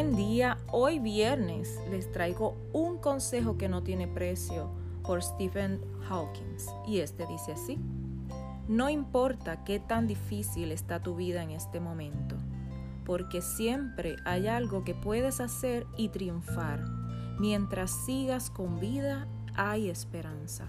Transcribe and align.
Buen 0.00 0.14
día, 0.14 0.58
hoy 0.70 1.00
viernes 1.00 1.76
les 1.90 2.12
traigo 2.12 2.56
un 2.72 2.98
consejo 2.98 3.58
que 3.58 3.68
no 3.68 3.82
tiene 3.82 4.06
precio 4.06 4.70
por 5.02 5.20
Stephen 5.20 5.80
Hawkins 6.08 6.68
y 6.86 7.00
este 7.00 7.26
dice 7.26 7.50
así, 7.50 7.80
no 8.68 8.88
importa 8.90 9.64
qué 9.64 9.80
tan 9.80 10.06
difícil 10.06 10.70
está 10.70 11.02
tu 11.02 11.16
vida 11.16 11.42
en 11.42 11.50
este 11.50 11.80
momento, 11.80 12.36
porque 13.04 13.42
siempre 13.42 14.14
hay 14.24 14.46
algo 14.46 14.84
que 14.84 14.94
puedes 14.94 15.40
hacer 15.40 15.84
y 15.96 16.10
triunfar. 16.10 16.84
Mientras 17.40 17.90
sigas 17.90 18.50
con 18.50 18.78
vida, 18.78 19.26
hay 19.56 19.90
esperanza. 19.90 20.68